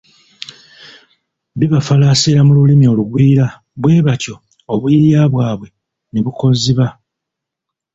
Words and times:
Bibafalaasira 1.59 2.39
mu 2.47 2.51
lulimi 2.57 2.85
olugwira 2.93 3.45
bwe 3.81 3.95
batyo 4.05 4.35
obuyiiya 4.73 5.21
bwabwe 5.33 5.67
ne 6.11 6.19
bukonziba. 6.25 6.87